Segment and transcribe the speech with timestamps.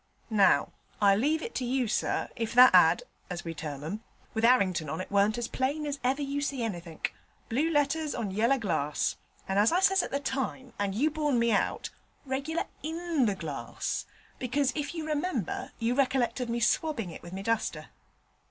[0.31, 4.43] Now, I leave it to you, sir, if that ad., as we term 'em, with
[4.43, 7.13] 'Arrington on it warn't as plain as ever you see anythink
[7.49, 9.17] blue letters on yeller glass,
[9.47, 11.91] and as I says at the time, and you borne me out,
[12.25, 14.07] reg'lar in the glass,
[14.39, 17.89] because, if you remember, you recollect of me swabbing it with my duster.'